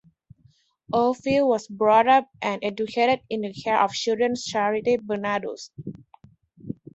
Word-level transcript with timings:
Oldfield 0.91 1.47
was 1.47 1.67
brought 1.67 2.07
up 2.07 2.27
and 2.41 2.63
educated 2.63 3.21
in 3.29 3.41
the 3.41 3.53
care 3.53 3.79
of 3.79 3.91
children's 3.93 4.43
charity, 4.43 4.97
Barnardo's. 4.97 5.69